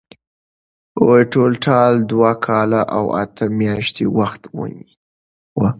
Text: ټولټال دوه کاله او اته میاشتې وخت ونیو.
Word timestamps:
ټولټال 1.31 1.93
دوه 2.11 2.31
کاله 2.45 2.81
او 2.97 3.05
اته 3.23 3.45
میاشتې 3.59 4.05
وخت 4.17 4.41
ونیو. 4.57 4.93